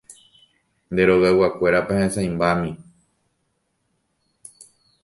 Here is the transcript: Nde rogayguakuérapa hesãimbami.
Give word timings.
Nde 0.91 1.01
rogayguakuérapa 1.09 1.93
hesãimbami. 2.01 2.71